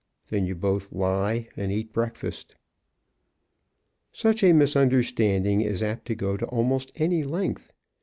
Then 0.31 0.47
you 0.47 0.55
both 0.55 0.91
lie 0.91 1.47
and 1.55 1.71
eat 1.71 1.93
breakfast. 1.93 2.55
Such 4.11 4.43
a 4.43 4.51
misunderstanding 4.51 5.61
is 5.61 5.83
apt 5.83 6.05
to 6.07 6.15
go 6.15 6.37
to 6.37 6.45
almost 6.47 6.91
any 6.95 7.21
length. 7.21 7.71